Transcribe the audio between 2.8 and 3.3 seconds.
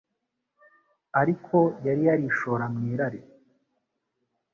irari